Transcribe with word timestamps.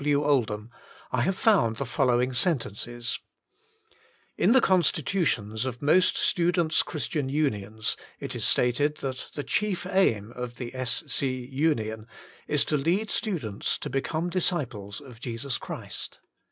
W. 0.01 0.23
Oldham, 0.23 0.71
I 1.11 1.21
have 1.21 1.37
found 1.37 1.75
the 1.77 1.85
following 1.85 2.33
sen 2.33 2.57
tences:— 2.57 3.19
"In 4.35 4.51
the 4.51 4.59
constitutions 4.59 5.63
of 5.63 5.79
most 5.79 6.17
Students' 6.17 6.81
Christian 6.81 7.29
Unions 7.29 7.95
it 8.19 8.35
is 8.35 8.43
stated 8.43 8.95
that 8.97 9.27
the 9.35 9.43
Chief 9.43 9.85
Aim 9.85 10.31
of 10.31 10.55
the 10.57 10.73
S. 10.73 11.03
C. 11.05 11.45
Union 11.45 12.07
is 12.47 12.65
to 12.65 12.77
lead 12.77 13.11
students 13.11 13.77
to 13.77 13.91
become 13.91 14.31
disciples 14.31 15.01
of 15.01 15.19
Jesus 15.19 15.59
Christ. 15.59 16.17